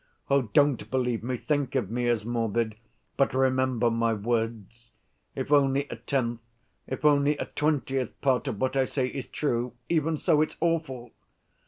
[0.31, 2.73] Oh, don't believe me, think of me as morbid,
[3.17, 4.89] but remember my words;
[5.35, 6.39] if only a tenth,
[6.87, 11.11] if only a twentieth part of what I say is true—even so it's awful!